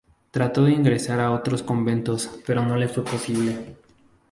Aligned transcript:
Trato 0.31 0.63
de 0.65 0.71
ingresar 0.71 1.19
a 1.19 1.29
otros 1.31 1.61
conventos, 1.61 2.31
pero 2.47 2.65
no 2.65 2.75
le 2.75 2.87
fue 2.87 3.05
posible. 3.05 3.75